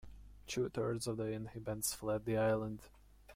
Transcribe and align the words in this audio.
Two-thirds 0.47 1.05
of 1.05 1.17
the 1.17 1.25
inhabitants 1.25 1.93
fled 1.93 2.25
the 2.25 2.35
island. 2.35 2.81